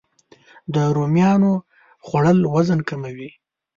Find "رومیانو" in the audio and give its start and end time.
0.95-1.53